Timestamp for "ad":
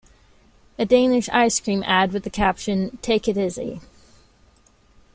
1.85-2.11